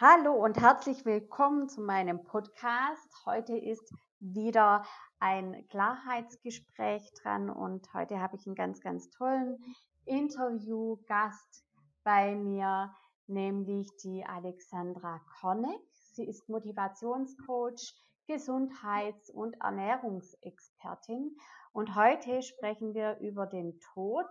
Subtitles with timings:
[0.00, 3.14] Hallo und herzlich willkommen zu meinem Podcast.
[3.26, 4.84] Heute ist wieder
[5.20, 9.56] ein Klarheitsgespräch dran und heute habe ich einen ganz, ganz tollen
[10.04, 11.64] Interviewgast
[12.02, 12.92] bei mir,
[13.28, 15.80] nämlich die Alexandra Kornek.
[16.14, 17.94] Sie ist Motivationscoach,
[18.26, 21.36] Gesundheits- und Ernährungsexpertin.
[21.72, 24.26] Und heute sprechen wir über den Tod.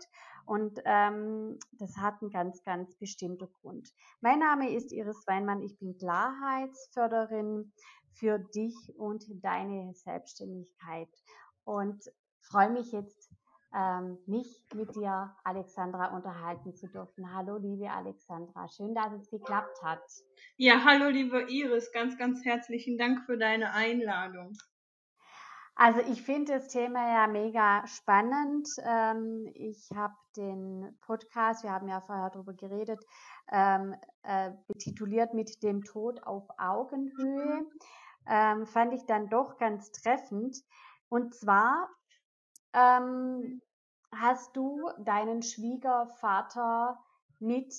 [0.46, 3.94] Und ähm, das hat einen ganz, ganz bestimmten Grund.
[4.22, 7.72] Mein Name ist Iris Weinmann, ich bin Klarheitsförderin
[8.14, 11.10] für dich und deine Selbstständigkeit.
[11.66, 12.04] Und
[12.42, 13.33] freue mich jetzt,
[13.76, 17.34] ähm, mich mit dir, Alexandra, unterhalten zu dürfen.
[17.34, 20.04] Hallo, liebe Alexandra, schön, dass es geklappt hat.
[20.58, 24.54] Ja, hallo, liebe Iris, ganz, ganz herzlichen Dank für deine Einladung.
[25.76, 28.70] Also ich finde das Thema ja mega spannend.
[28.86, 33.04] Ähm, ich habe den Podcast, wir haben ja vorher darüber geredet,
[33.52, 37.66] ähm, äh, betituliert mit dem Tod auf Augenhöhe.
[38.28, 40.58] Ähm, fand ich dann doch ganz treffend.
[41.10, 41.90] Und zwar
[42.74, 43.62] ähm,
[44.20, 47.00] hast du deinen Schwiegervater
[47.40, 47.74] mit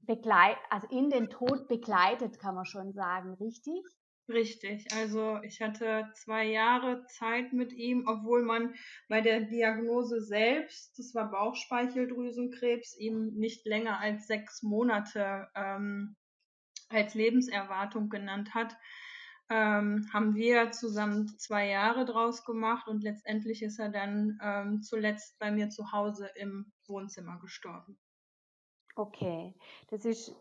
[0.00, 3.84] begleit, also in den Tod begleitet, kann man schon sagen, richtig?
[4.28, 8.74] Richtig, also ich hatte zwei Jahre Zeit mit ihm, obwohl man
[9.08, 16.16] bei der Diagnose selbst, das war Bauchspeicheldrüsenkrebs, ihm nicht länger als sechs Monate ähm,
[16.88, 18.76] als Lebenserwartung genannt hat,
[19.52, 25.38] ähm, haben wir zusammen zwei Jahre draus gemacht und letztendlich ist er dann ähm, zuletzt
[25.38, 27.98] bei mir zu Hause im Wohnzimmer gestorben.
[28.96, 29.54] Okay,
[29.88, 30.34] das ist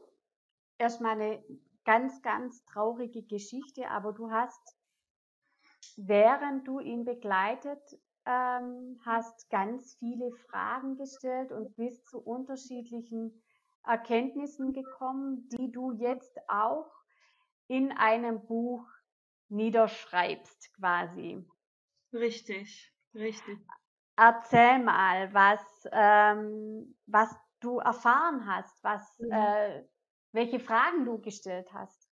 [0.77, 1.43] erstmal eine
[1.83, 4.77] ganz, ganz traurige Geschichte, aber du hast,
[5.97, 7.81] während du ihn begleitet
[8.25, 13.41] ähm, hast, ganz viele Fragen gestellt und bist zu unterschiedlichen
[13.83, 16.89] Erkenntnissen gekommen, die du jetzt auch
[17.67, 18.85] in einem Buch
[19.51, 21.45] niederschreibst, quasi.
[22.13, 23.59] Richtig, richtig.
[24.15, 29.31] Erzähl mal, was, ähm, was du erfahren hast, was, mhm.
[29.31, 29.83] äh,
[30.33, 32.09] welche Fragen du gestellt hast.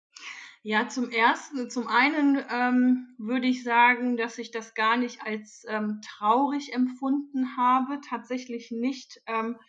[0.64, 5.64] Ja, zum ersten, zum einen ähm, würde ich sagen, dass ich das gar nicht als
[5.68, 9.60] ähm, traurig empfunden habe, tatsächlich nicht, ähm,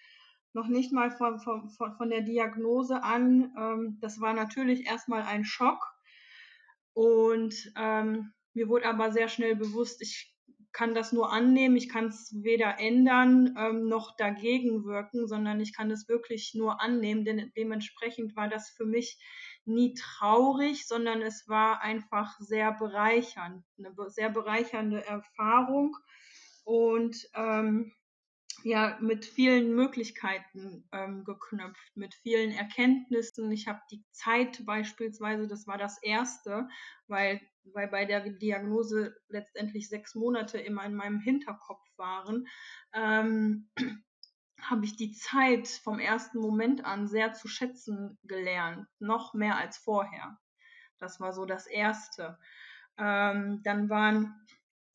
[0.55, 3.55] noch nicht mal von, von, von der Diagnose an.
[3.59, 5.96] Ähm, das war natürlich erstmal ein Schock
[6.97, 10.35] und ähm, mir wurde aber sehr schnell bewusst, ich
[10.73, 15.77] kann das nur annehmen, ich kann es weder ändern ähm, noch dagegen wirken, sondern ich
[15.77, 19.19] kann es wirklich nur annehmen, denn dementsprechend war das für mich
[19.67, 25.95] nie traurig, sondern es war einfach sehr bereichernd, eine sehr bereichernde Erfahrung.
[26.65, 27.93] Und ähm,
[28.67, 33.53] ja mit vielen Möglichkeiten ähm, geknüpft, mit vielen Erkenntnissen.
[33.53, 36.69] Ich habe die Zeit beispielsweise, das war das erste,
[37.07, 42.49] weil, weil bei der Diagnose letztendlich sechs Monate immer in meinem Hinterkopf waren,
[42.93, 43.71] ähm,
[44.61, 49.79] habe ich die Zeit vom ersten Moment an sehr zu schätzen gelernt, noch mehr als
[49.79, 50.41] vorher.
[50.99, 52.37] Das war so das Erste.
[52.99, 54.35] Ähm, dann waren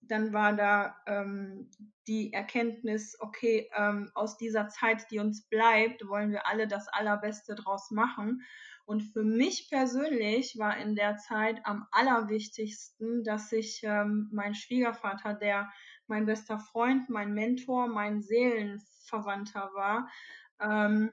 [0.01, 1.69] dann war da ähm,
[2.07, 7.55] die Erkenntnis, okay, ähm, aus dieser Zeit, die uns bleibt, wollen wir alle das Allerbeste
[7.55, 8.43] draus machen.
[8.85, 15.33] Und für mich persönlich war in der Zeit am allerwichtigsten, dass ich ähm, mein Schwiegervater,
[15.33, 15.71] der
[16.07, 20.09] mein bester Freund, mein Mentor, mein Seelenverwandter war,
[20.59, 21.11] ähm,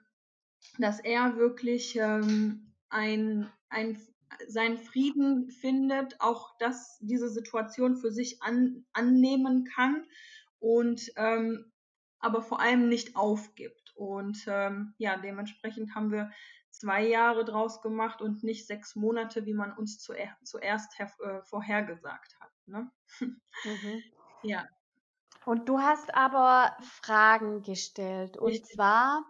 [0.79, 4.01] dass er wirklich ähm, ein, ein
[4.47, 10.07] seinen Frieden findet, auch dass diese Situation für sich an, annehmen kann
[10.59, 11.73] und ähm,
[12.21, 13.95] aber vor allem nicht aufgibt.
[13.95, 16.31] Und ähm, ja, dementsprechend haben wir
[16.71, 22.39] zwei Jahre draus gemacht und nicht sechs Monate, wie man uns zuer zuerst äh, vorhergesagt
[22.41, 22.53] hat.
[22.67, 22.91] Ne?
[23.65, 24.03] Mhm.
[24.45, 24.69] Ja.
[25.45, 28.37] Und du hast aber Fragen gestellt.
[28.37, 28.77] Und Richtig.
[28.77, 29.25] zwar,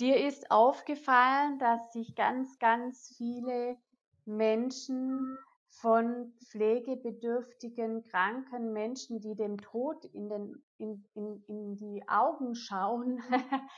[0.00, 3.78] dir ist aufgefallen, dass sich ganz, ganz viele
[4.36, 5.38] Menschen,
[5.70, 13.22] von pflegebedürftigen, kranken Menschen, die dem Tod in, den, in, in, in die Augen schauen,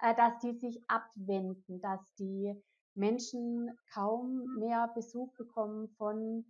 [0.00, 2.54] äh, dass die sich abwenden, dass die
[2.94, 6.44] Menschen kaum mehr Besuch bekommen von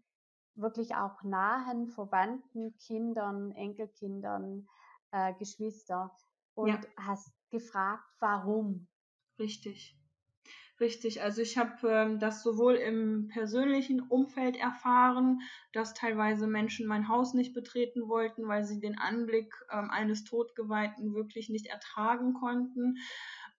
[0.54, 4.68] wirklich auch nahen Verwandten, Kindern, Enkelkindern,
[5.10, 6.16] äh, Geschwister.
[6.54, 6.80] Und ja.
[6.96, 8.86] hast gefragt, warum?
[9.40, 9.98] Richtig.
[10.80, 15.40] Richtig, also ich habe ähm, das sowohl im persönlichen Umfeld erfahren,
[15.72, 21.14] dass teilweise Menschen mein Haus nicht betreten wollten, weil sie den Anblick ähm, eines Todgeweihten
[21.14, 22.96] wirklich nicht ertragen konnten.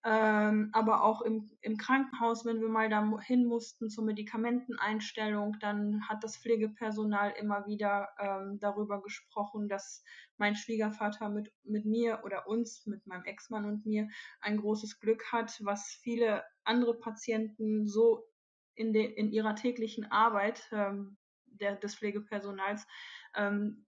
[0.08, 6.08] Ähm, aber auch im, im Krankenhaus, wenn wir mal da hin mussten zur Medikamenteneinstellung, dann
[6.08, 10.04] hat das Pflegepersonal immer wieder ähm, darüber gesprochen, dass
[10.38, 14.08] mein Schwiegervater mit, mit mir oder uns, mit meinem Ex-Mann und mir
[14.42, 18.28] ein großes Glück hat, was viele andere Patienten so
[18.76, 22.86] in, de, in ihrer täglichen Arbeit ähm, der, des Pflegepersonals
[23.36, 23.85] ähm,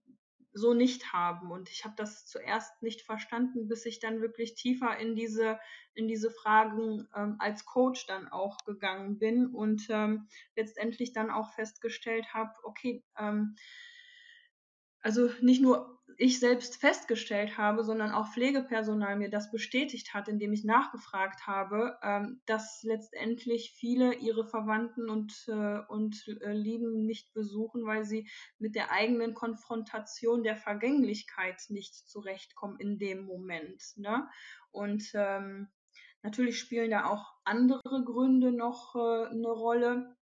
[0.57, 1.51] so nicht haben.
[1.51, 5.59] Und ich habe das zuerst nicht verstanden, bis ich dann wirklich tiefer in diese,
[5.93, 11.53] in diese Fragen ähm, als Coach dann auch gegangen bin und ähm, letztendlich dann auch
[11.53, 13.55] festgestellt habe, okay, ähm,
[15.01, 20.51] also nicht nur ich selbst festgestellt habe, sondern auch Pflegepersonal mir das bestätigt hat, indem
[20.51, 27.33] ich nachgefragt habe, ähm, dass letztendlich viele ihre Verwandten und, äh, und äh, Lieben nicht
[27.33, 28.27] besuchen, weil sie
[28.57, 33.83] mit der eigenen Konfrontation der Vergänglichkeit nicht zurechtkommen in dem Moment.
[33.95, 34.27] Ne?
[34.71, 35.67] Und ähm,
[36.23, 40.17] natürlich spielen da auch andere Gründe noch äh, eine Rolle.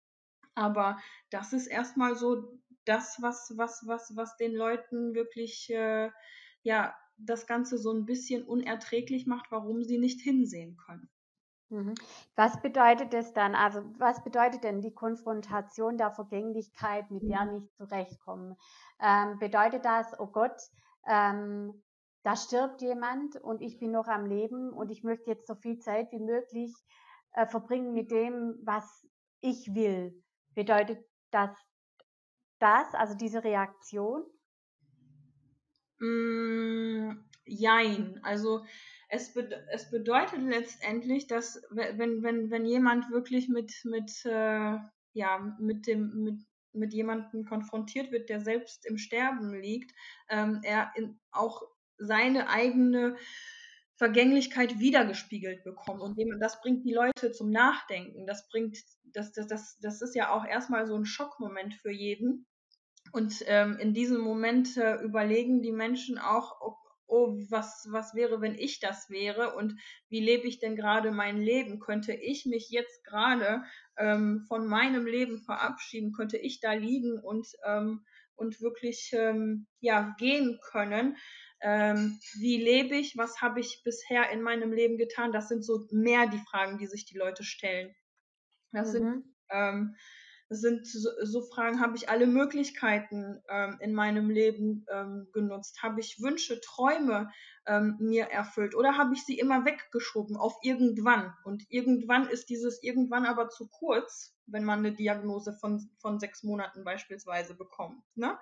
[0.55, 0.99] Aber
[1.31, 6.11] das ist erstmal so das, was, was, was, was den Leuten wirklich, äh,
[6.63, 11.09] ja, das Ganze so ein bisschen unerträglich macht, warum sie nicht hinsehen können.
[11.73, 11.95] Mhm.
[12.37, 13.55] Was bedeutet es dann?
[13.55, 17.53] Also, was bedeutet denn die Konfrontation der Vergänglichkeit, mit der mhm.
[17.55, 18.57] nicht zurechtkommen?
[19.01, 20.61] Ähm, bedeutet das, oh Gott,
[21.07, 21.83] ähm,
[22.25, 25.79] da stirbt jemand und ich bin noch am Leben und ich möchte jetzt so viel
[25.79, 26.75] Zeit wie möglich
[27.33, 29.07] äh, verbringen mit dem, was
[29.41, 30.23] ich will?
[30.55, 31.51] Bedeutet das
[32.63, 34.25] das, also diese Reaktion?
[35.99, 37.13] Mm,
[37.45, 38.21] jein.
[38.23, 38.65] Also
[39.09, 44.79] es, be es bedeutet letztendlich, dass wenn, wenn, wenn jemand wirklich mit, mit, äh,
[45.13, 46.41] ja, mit, dem, mit,
[46.73, 49.93] mit jemandem konfrontiert wird, der selbst im Sterben liegt,
[50.31, 51.63] ähm, er in, auch
[51.99, 53.17] seine eigene
[53.97, 56.01] Vergänglichkeit wiedergespiegelt bekommt.
[56.01, 58.27] Und das bringt die Leute zum Nachdenken.
[58.27, 62.47] Das bringt, das, das, das, das ist ja auch erstmal so ein Schockmoment für jeden.
[63.13, 66.77] Und ähm, in diesem Moment äh, überlegen die Menschen auch, ob,
[67.07, 69.79] oh, was, was wäre, wenn ich das wäre und
[70.09, 71.79] wie lebe ich denn gerade mein Leben?
[71.79, 73.65] Könnte ich mich jetzt gerade
[73.99, 76.13] ähm, von meinem Leben verabschieden?
[76.13, 78.03] Könnte ich da liegen und, ähm,
[78.35, 81.19] und wirklich ähm, ja, gehen können?
[81.61, 83.19] Ähm, wie lebe ich?
[83.19, 85.33] Was habe ich bisher in meinem Leben getan?
[85.33, 87.95] Das sind so mehr die Fragen, die sich die Leute stellen.
[88.73, 88.93] Das mhm.
[88.93, 89.97] sind ähm,
[90.55, 95.83] sind so, so Fragen, habe ich alle Möglichkeiten ähm, in meinem Leben ähm, genutzt?
[95.83, 97.31] Habe ich Wünsche, Träume
[97.67, 101.35] ähm, mir erfüllt oder habe ich sie immer weggeschoben auf irgendwann?
[101.45, 106.43] Und irgendwann ist dieses irgendwann aber zu kurz, wenn man eine Diagnose von, von sechs
[106.43, 108.03] Monaten beispielsweise bekommt.
[108.15, 108.39] Ne?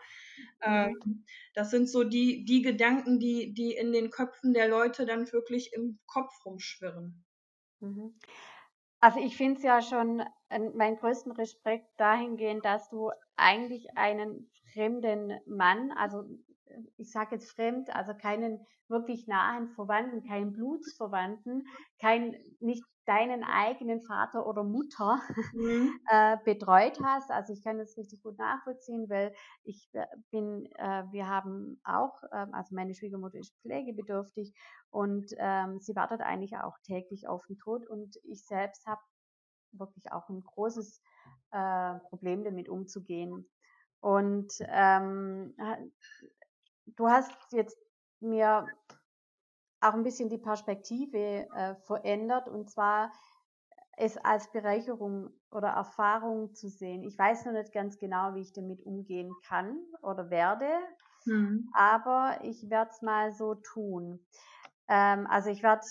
[0.65, 0.97] Mhm.
[1.03, 1.25] Ähm,
[1.55, 5.73] das sind so die, die Gedanken, die, die in den Köpfen der Leute dann wirklich
[5.73, 7.25] im Kopf rumschwirren.
[7.81, 8.15] Mhm.
[9.01, 15.41] Also ich finde es ja schon meinen größten Respekt dahingehend, dass du eigentlich einen fremden
[15.47, 16.25] Mann, also
[16.97, 21.67] ich sage jetzt fremd, also keinen wirklich nahen Verwandten, keinen Blutsverwandten,
[22.01, 25.21] kein, nicht deinen eigenen Vater oder Mutter
[25.53, 25.99] mhm.
[26.11, 27.33] äh, betreut hast.
[27.33, 29.35] Also ich kann das richtig gut nachvollziehen, weil
[29.65, 34.55] ich äh, bin, äh, wir haben auch, äh, also meine Schwiegermutter ist pflegebedürftig
[34.91, 39.01] und ähm, sie wartet eigentlich auch täglich auf den Tod und ich selbst habe
[39.73, 41.03] wirklich auch ein großes
[41.51, 43.51] äh, Problem damit umzugehen.
[43.99, 45.55] Und ähm,
[46.87, 47.77] du hast jetzt
[48.21, 48.67] mir
[49.81, 53.13] auch ein bisschen die Perspektive äh, verändert und zwar
[53.97, 57.03] es als Bereicherung oder Erfahrung zu sehen.
[57.03, 60.71] Ich weiß noch nicht ganz genau, wie ich damit umgehen kann oder werde,
[61.27, 61.69] mhm.
[61.75, 64.25] aber ich werde es mal so tun.
[64.89, 65.83] Ähm, also ich werde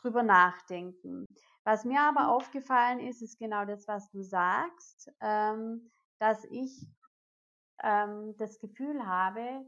[0.00, 1.26] drüber nachdenken.
[1.64, 6.86] Was mir aber aufgefallen ist, ist genau das, was du sagst, ähm, dass ich
[7.82, 9.66] ähm, das Gefühl habe,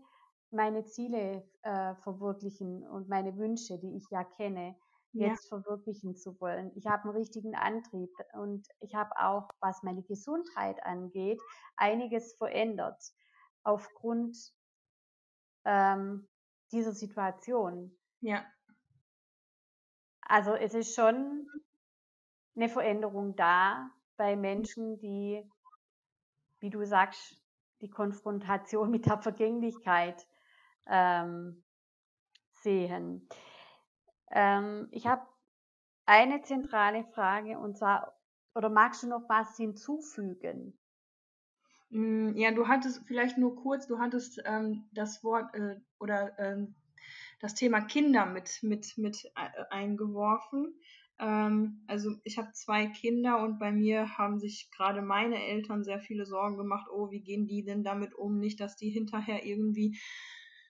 [0.56, 4.76] meine Ziele äh, verwirklichen und meine Wünsche, die ich ja kenne,
[5.12, 5.28] ja.
[5.28, 6.72] jetzt verwirklichen zu wollen.
[6.74, 11.40] Ich habe einen richtigen Antrieb und ich habe auch, was meine Gesundheit angeht,
[11.76, 13.00] einiges verändert
[13.62, 14.36] aufgrund
[15.64, 16.28] ähm,
[16.72, 17.96] dieser Situation.
[18.20, 18.44] Ja.
[20.22, 21.46] Also es ist schon
[22.56, 25.48] eine Veränderung da bei Menschen, die,
[26.58, 27.40] wie du sagst,
[27.80, 30.26] die Konfrontation mit der Vergänglichkeit
[30.88, 31.62] ähm,
[32.62, 33.28] sehen.
[34.30, 35.26] Ähm, ich habe
[36.06, 38.18] eine zentrale Frage und zwar,
[38.54, 40.78] oder magst du noch was hinzufügen?
[41.90, 46.74] Mm, ja, du hattest vielleicht nur kurz, du hattest ähm, das Wort äh, oder ähm,
[47.40, 50.74] das Thema Kinder mit, mit, mit äh, eingeworfen.
[51.18, 56.00] Ähm, also ich habe zwei Kinder und bei mir haben sich gerade meine Eltern sehr
[56.00, 58.38] viele Sorgen gemacht, oh, wie gehen die denn damit um?
[58.38, 59.98] Nicht, dass die hinterher irgendwie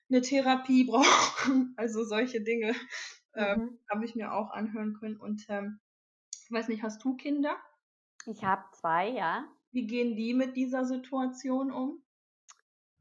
[0.09, 1.75] eine Therapie brauchen.
[1.77, 2.75] Also solche Dinge
[3.35, 3.79] ähm, mhm.
[3.91, 5.17] habe ich mir auch anhören können.
[5.17, 5.81] Und ähm,
[6.45, 7.57] ich weiß nicht, hast du Kinder?
[8.27, 9.45] Ich habe zwei, ja.
[9.73, 12.03] Wie gehen die mit dieser Situation um?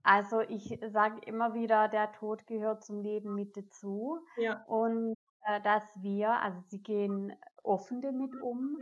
[0.03, 4.19] Also ich sage immer wieder, der Tod gehört zum Leben mit dazu.
[4.37, 4.63] Ja.
[4.65, 5.15] Und
[5.47, 7.33] äh, dass wir, also sie gehen
[7.63, 8.77] offen damit um.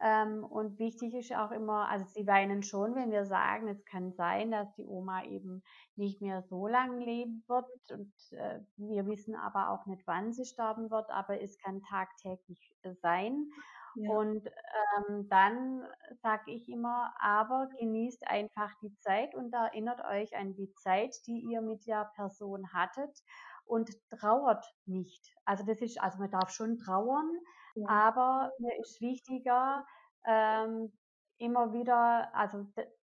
[0.00, 4.12] Ähm, und wichtig ist auch immer, also sie weinen schon, wenn wir sagen, es kann
[4.12, 5.62] sein, dass die Oma eben
[5.94, 7.66] nicht mehr so lange leben wird.
[7.90, 12.74] Und äh, wir wissen aber auch nicht, wann sie sterben wird, aber es kann tagtäglich
[12.82, 13.50] äh, sein.
[13.94, 14.10] Ja.
[14.10, 15.82] Und ähm, dann
[16.20, 21.40] sage ich immer, aber genießt einfach die Zeit und erinnert euch an die Zeit, die
[21.40, 23.22] ihr mit der Person hattet
[23.64, 25.34] und trauert nicht.
[25.46, 27.30] Also das ist, also man darf schon trauern,
[27.76, 27.88] ja.
[27.88, 29.86] aber mir ist wichtiger,
[30.24, 30.92] ähm,
[31.38, 32.66] immer wieder, also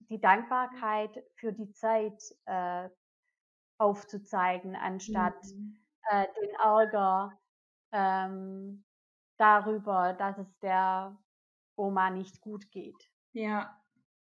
[0.09, 2.89] die Dankbarkeit für die Zeit äh,
[3.77, 5.79] aufzuzeigen, anstatt mhm.
[6.11, 7.31] äh, den Ärger
[7.91, 8.83] ähm,
[9.37, 11.17] darüber, dass es der
[11.75, 13.09] Oma nicht gut geht.
[13.33, 13.79] Ja,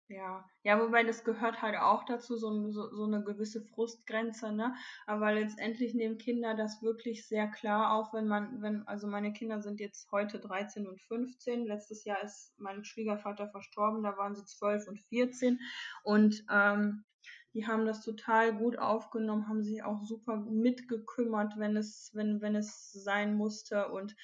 [0.09, 4.75] ja, ja, wobei das gehört halt auch dazu, so, so, so eine gewisse Frustgrenze, ne?
[5.07, 9.61] Aber letztendlich nehmen Kinder das wirklich sehr klar auf, wenn man, wenn, also meine Kinder
[9.61, 11.67] sind jetzt heute 13 und 15.
[11.67, 15.59] Letztes Jahr ist mein Schwiegervater verstorben, da waren sie 12 und 14.
[16.05, 17.05] Und ähm,
[17.53, 22.55] die haben das total gut aufgenommen, haben sich auch super mitgekümmert, wenn es, wenn, wenn
[22.55, 23.89] es sein musste.
[23.89, 24.15] Und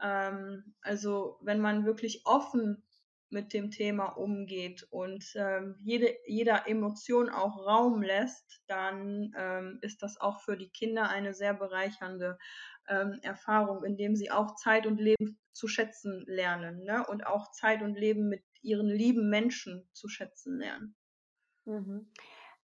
[0.00, 2.84] ähm, also wenn man wirklich offen
[3.30, 10.02] mit dem Thema umgeht und ähm, jede, jeder Emotion auch Raum lässt, dann ähm, ist
[10.02, 12.38] das auch für die Kinder eine sehr bereichernde
[12.88, 17.06] ähm, Erfahrung, indem sie auch Zeit und Leben zu schätzen lernen ne?
[17.06, 20.94] und auch Zeit und Leben mit ihren lieben Menschen zu schätzen lernen.
[21.64, 22.10] Mhm.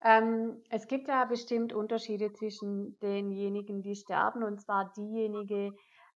[0.02, 5.76] Ähm, es gibt ja bestimmt Unterschiede zwischen denjenigen, die sterben, und zwar diejenigen,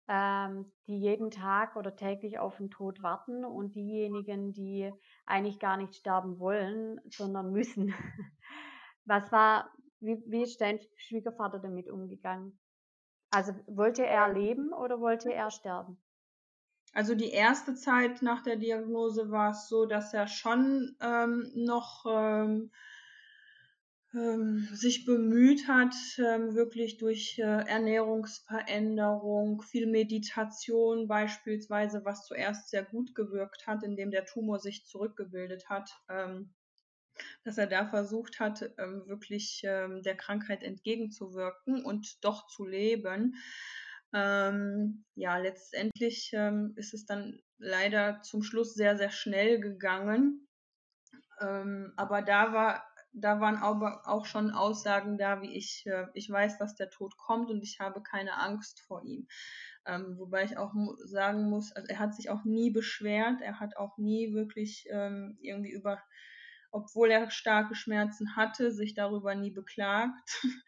[0.08, 4.92] ähm, die jeden Tag oder täglich auf den Tod warten und diejenigen, die
[5.26, 7.94] eigentlich gar nicht sterben wollen, sondern müssen.
[9.06, 12.60] Was war, wie, wie ist dein Schwiegervater damit umgegangen?
[13.30, 16.02] Also wollte er leben oder wollte er sterben?
[16.94, 22.06] Also die erste Zeit nach der Diagnose war es so, dass er schon ähm, noch
[22.06, 22.72] ähm,
[24.14, 32.84] ähm, sich bemüht hat, ähm, wirklich durch äh, Ernährungsveränderung, viel Meditation beispielsweise, was zuerst sehr
[32.84, 36.54] gut gewirkt hat, indem der Tumor sich zurückgebildet hat, ähm,
[37.46, 43.36] dass er da versucht hat, ähm, wirklich ähm, der Krankheit entgegenzuwirken und doch zu leben.
[44.14, 46.34] Ähm, ja, letztendlich
[46.76, 50.50] ist es dann leider zum Schluss sehr, sehr schnell gegangen.
[51.40, 56.58] aber da war da waren aber auch schon Aussagen da, wie ich, äh, ich weiß,
[56.58, 59.28] dass der Tod kommt und ich habe keine Angst vor ihm.
[59.86, 60.74] Ähm, wobei ich auch
[61.06, 65.38] sagen muss, also er hat sich auch nie beschwert, er hat auch nie wirklich ähm,
[65.42, 66.02] irgendwie über,
[66.72, 70.44] obwohl er starke Schmerzen hatte, sich darüber nie beklagt.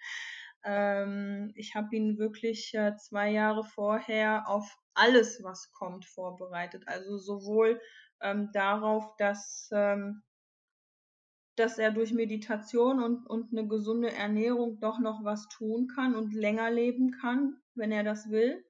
[0.63, 6.83] ähm, ich habe ihn wirklich äh, zwei Jahre vorher auf alles, was kommt, vorbereitet.
[6.87, 7.79] Also sowohl
[8.21, 10.23] ähm, darauf, dass ähm,
[11.55, 16.33] dass er durch Meditation und, und eine gesunde Ernährung doch noch was tun kann und
[16.33, 18.63] länger leben kann, wenn er das will.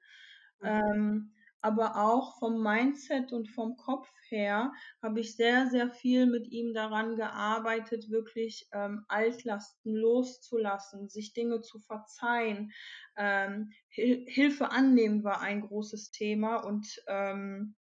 [0.62, 0.68] Mhm.
[0.68, 6.50] Ähm, aber auch vom Mindset und vom Kopf her habe ich sehr, sehr viel mit
[6.50, 12.74] ihm daran gearbeitet, wirklich ähm, Altlasten loszulassen, sich Dinge zu verzeihen.
[13.16, 17.76] Ähm, Hil Hilfe annehmen war ein großes Thema und, ähm,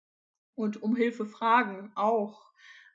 [0.55, 2.50] und um Hilfe fragen auch.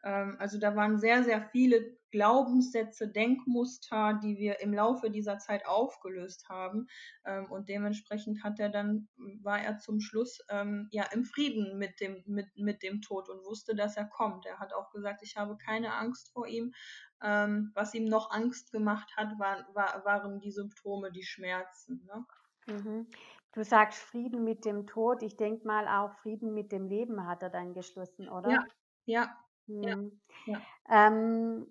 [0.06, 5.68] Ähm, also da waren sehr, sehr viele Glaubenssätze, Denkmuster, die wir im Laufe dieser Zeit
[5.68, 6.88] aufgelöst haben.
[7.26, 9.10] Ähm, und dementsprechend hat er dann,
[9.42, 13.44] war er zum Schluss ähm, ja im Frieden mit dem, mit, mit dem Tod und
[13.44, 14.46] wusste, dass er kommt.
[14.46, 16.74] Er hat auch gesagt, ich habe keine Angst vor ihm.
[17.20, 22.06] was ihm noch Angst gemacht hat, war, war, waren die Symptome, die Schmerzen.
[22.06, 22.26] Ne?
[22.68, 23.08] Mhm.
[23.54, 25.24] Du sagst Frieden mit dem Tod.
[25.24, 28.52] Ich denke mal auch Frieden mit dem Leben hat er dann geschlossen, oder?
[28.52, 28.66] Ja,
[29.06, 30.22] ja, ja, Mhm.
[30.46, 30.62] ja.
[30.90, 31.68] Ähm,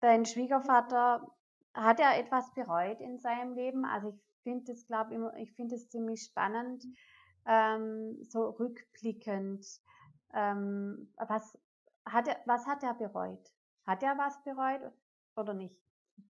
[0.00, 1.26] dein Schwiegervater,
[1.74, 3.84] hat er etwas bereut in seinem Leben?
[3.84, 6.84] Also ich finde es, glaube immer, ich finde es ziemlich spannend,
[7.46, 9.66] ähm, so rückblickend.
[10.34, 11.58] Ähm, was
[12.04, 13.52] hat er, was hat er bereut?
[13.86, 14.92] Hat er was bereut
[15.36, 15.76] oder nicht?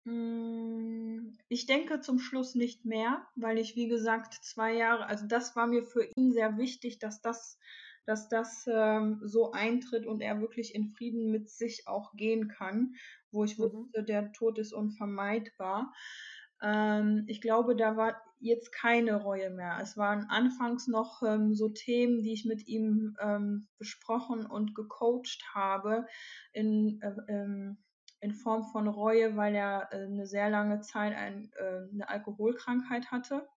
[0.06, 5.56] Hm, ich denke zum Schluss nicht mehr, weil ich, wie gesagt, zwei Jahre, also das
[5.56, 7.60] war mir für ihn sehr wichtig, dass das
[8.06, 12.96] dass das ähm, so eintritt und er wirklich in Frieden mit sich auch gehen kann,
[13.32, 13.64] wo ich mhm.
[13.64, 15.94] wusste, der Tod ist unvermeidbar.
[16.62, 19.78] Ähm, ich glaube, da war jetzt keine Reue mehr.
[19.82, 25.44] Es waren anfangs noch ähm, so Themen, die ich mit ihm ähm, besprochen und gecoacht
[25.54, 26.08] habe
[26.54, 27.78] in, äh, ähm,
[28.20, 33.12] in Form von Reue, weil er äh, eine sehr lange Zeit ein, äh, eine Alkoholkrankheit
[33.12, 33.48] hatte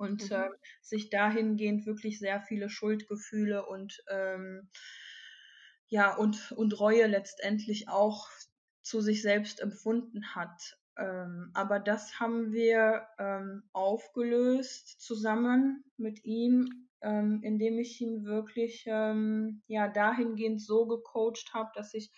[0.00, 0.36] und mhm.
[0.36, 0.48] äh,
[0.80, 4.70] sich dahingehend wirklich sehr viele Schuldgefühle und ähm,
[5.88, 8.28] ja und und Reue letztendlich auch
[8.82, 10.78] zu sich selbst empfunden hat.
[10.96, 18.84] Ähm, aber das haben wir ähm, aufgelöst zusammen mit ihm, ähm, indem ich ihn wirklich
[18.86, 22.10] ähm, ja dahingehend so gecoacht habe, dass ich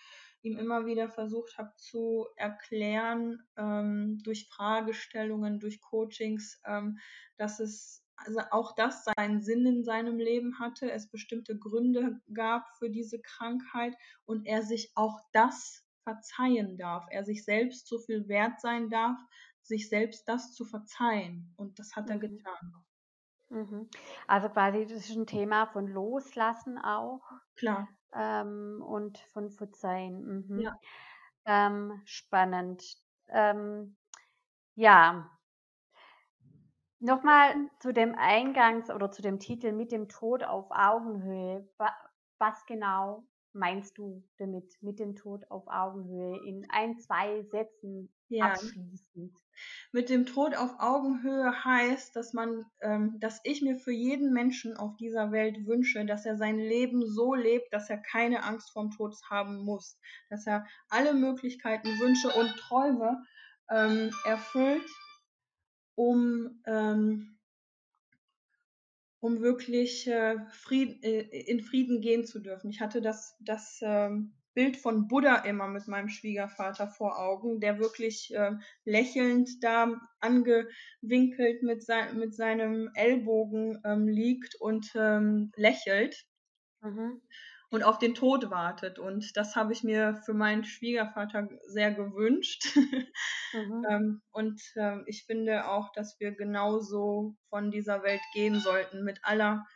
[0.43, 6.99] ihm immer wieder versucht habe zu erklären ähm, durch Fragestellungen, durch Coachings, ähm,
[7.37, 12.65] dass es also auch das seinen Sinn in seinem Leben hatte, es bestimmte Gründe gab
[12.77, 13.95] für diese Krankheit
[14.25, 19.17] und er sich auch das verzeihen darf, er sich selbst so viel wert sein darf,
[19.61, 21.53] sich selbst das zu verzeihen.
[21.55, 22.21] Und das hat er mhm.
[22.21, 22.73] getan.
[23.53, 23.87] Mhm.
[24.27, 27.21] Also quasi das ist ein Thema von Loslassen auch.
[27.55, 27.87] Klar.
[28.13, 30.47] Ähm, und von Verzeihen.
[30.47, 30.59] Mhm.
[30.59, 30.75] Ja.
[31.45, 32.83] Ähm, spannend.
[33.29, 33.95] Ähm,
[34.75, 35.29] ja.
[36.99, 41.67] Nochmal zu dem Eingangs- oder zu dem Titel mit dem Tod auf Augenhöhe.
[42.39, 48.51] Was genau meinst du damit, mit dem Tod auf Augenhöhe, in ein, zwei Sätzen ja.
[48.51, 49.37] abschließend?
[49.91, 54.75] Mit dem Tod auf Augenhöhe heißt, dass man, ähm, dass ich mir für jeden Menschen
[54.75, 58.91] auf dieser Welt wünsche, dass er sein Leben so lebt, dass er keine Angst vorm
[58.91, 63.23] Tod haben muss, dass er alle Möglichkeiten, Wünsche und Träume
[63.69, 64.89] ähm, erfüllt,
[65.95, 67.37] um ähm,
[69.23, 72.69] um wirklich äh, Frieden, äh, in Frieden gehen zu dürfen.
[72.69, 77.79] Ich hatte das, das ähm, Bild von Buddha immer mit meinem Schwiegervater vor Augen, der
[77.79, 78.51] wirklich äh,
[78.83, 86.25] lächelnd da angewinkelt mit, sein, mit seinem Ellbogen ähm, liegt und ähm, lächelt.
[86.81, 87.21] Mhm
[87.73, 88.99] und auf den Tod wartet.
[88.99, 92.65] Und das habe ich mir für meinen Schwiegervater sehr gewünscht.
[93.55, 93.85] Mhm.
[93.87, 99.19] ähm, und äh, ich finde auch, dass wir genauso von dieser Welt gehen sollten, mit
[99.21, 99.67] aller,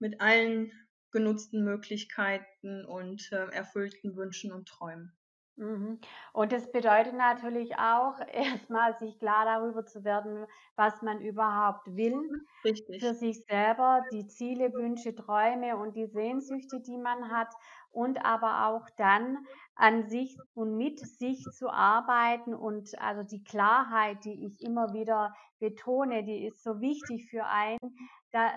[0.00, 0.72] mit allen
[1.12, 5.16] genutzten Möglichkeiten und äh, erfüllten Wünschen und Träumen.
[5.56, 6.00] Mhm.
[6.32, 8.18] Und das bedeutet natürlich auch,
[8.68, 12.30] erstmal sich klar darüber zu werden, was man überhaupt will
[12.64, 12.98] Richtig.
[12.98, 17.54] für sich selber, die Ziele, Wünsche, Träume und die Sehnsüchte, die man hat
[17.90, 24.24] und aber auch dann an sich und mit sich zu arbeiten und also die Klarheit,
[24.24, 27.78] die ich immer wieder betone, die ist so wichtig für einen,
[28.30, 28.50] da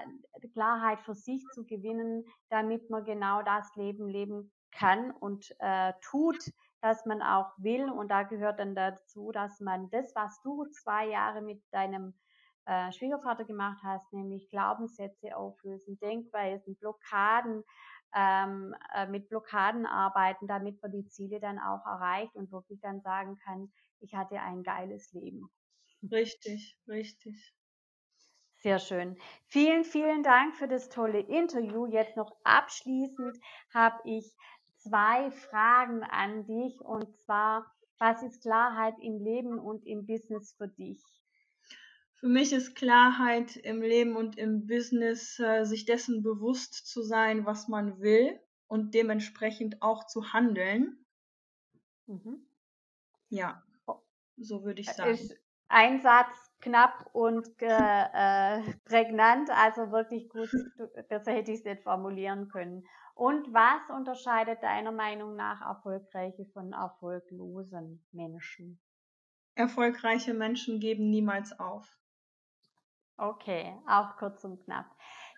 [0.54, 6.38] Klarheit für sich zu gewinnen, damit man genau das Leben leben kann und äh, tut,
[6.82, 7.90] dass man auch will.
[7.90, 12.14] Und da gehört dann dazu, dass man das, was du zwei Jahre mit deinem
[12.66, 17.64] äh, Schwiegervater gemacht hast, nämlich Glaubenssätze auflösen, Denkweisen, Blockaden,
[18.16, 23.02] ähm, äh, mit Blockaden arbeiten, damit man die Ziele dann auch erreicht und wirklich dann
[23.02, 25.50] sagen kann, ich hatte ein geiles Leben.
[26.12, 27.56] Richtig, richtig.
[28.58, 29.18] Sehr schön.
[29.48, 31.86] Vielen, vielen Dank für das tolle Interview.
[31.86, 33.38] Jetzt noch abschließend
[33.74, 34.36] habe ich
[34.80, 40.68] zwei Fragen an dich und zwar, was ist Klarheit im Leben und im Business für
[40.68, 41.04] dich?
[42.16, 47.46] Für mich ist Klarheit im Leben und im Business, äh, sich dessen bewusst zu sein,
[47.46, 48.38] was man will
[48.68, 51.06] und dementsprechend auch zu handeln.
[52.08, 52.46] Mhm.
[53.30, 53.64] Ja,
[54.38, 55.12] so würde ich sagen.
[55.12, 55.36] Ist
[55.68, 60.50] ein Satz knapp und äh, prägnant, also wirklich gut,
[61.10, 62.86] besser hätte ich es nicht formulieren können.
[63.16, 68.80] Und was unterscheidet deiner Meinung nach erfolgreiche von erfolglosen Menschen?
[69.56, 71.86] Erfolgreiche Menschen geben niemals auf.
[73.18, 74.86] Okay, auch kurz und knapp.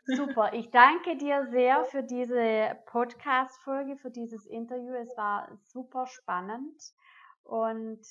[0.05, 4.93] Super, ich danke dir sehr für diese Podcast-Folge, für dieses Interview.
[4.93, 6.79] Es war super spannend
[7.43, 8.01] und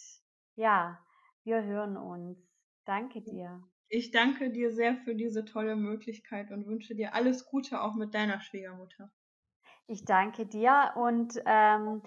[0.57, 0.99] ja,
[1.45, 2.50] wir hören uns.
[2.91, 3.63] Danke dir.
[3.89, 8.15] Ich danke dir sehr für diese tolle Möglichkeit und wünsche dir alles Gute auch mit
[8.15, 9.13] deiner Schwiegermutter.
[9.87, 12.03] Ich danke dir und ähm,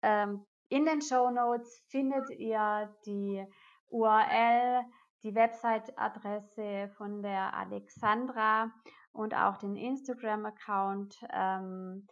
[0.00, 3.44] ähm, in den Show Notes findet ihr die
[3.88, 4.86] URL,
[5.22, 8.72] die Website-Adresse von der Alexandra
[9.12, 11.26] und auch den Instagram-Account.
[11.30, 12.06] Ähm,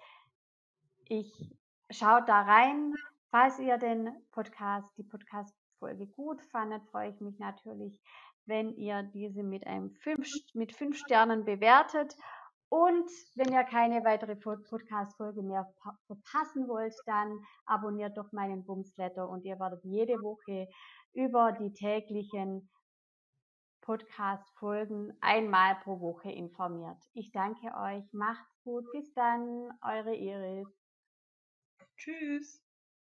[1.07, 1.57] ich
[1.89, 2.93] schaut da rein,
[3.31, 7.99] falls ihr den Podcast, die Podcast Folge gut fandet, freue ich mich natürlich,
[8.47, 12.15] wenn ihr diese mit einem fünf, mit fünf Sternen bewertet
[12.73, 15.67] Und wenn ihr keine weitere Podcast-Folge mehr
[16.07, 20.69] verpassen wollt, dann abonniert doch meinen Bumsletter und ihr werdet jede Woche
[21.13, 22.71] über die täglichen
[23.83, 27.03] Podcast-Folgen einmal pro Woche informiert.
[27.13, 30.69] Ich danke euch, macht's gut, bis dann, eure Iris.
[31.97, 32.63] Tschüss.